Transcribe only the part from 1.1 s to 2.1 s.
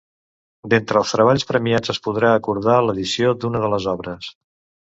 treballs premiats es